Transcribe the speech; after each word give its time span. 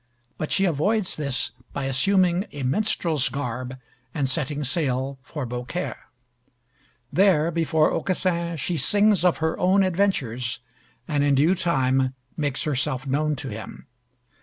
But 0.39 0.51
she 0.51 0.65
avoids 0.65 1.15
this 1.15 1.51
by 1.73 1.85
assuming 1.85 2.45
a 2.51 2.63
minstrel's 2.63 3.29
garb, 3.29 3.77
and 4.15 4.27
setting 4.27 4.63
sail 4.63 5.19
for 5.21 5.45
Beaucaire. 5.45 6.05
There, 7.13 7.51
before 7.51 7.91
Aucassin, 7.93 8.57
she 8.57 8.77
sings 8.77 9.23
of 9.23 9.37
her 9.37 9.59
own 9.59 9.83
adventures, 9.83 10.61
and 11.07 11.23
in 11.23 11.35
due 11.35 11.53
time 11.53 12.15
makes 12.35 12.63
herself 12.63 13.05
known 13.05 13.35
to 13.35 13.49
him. 13.49 13.85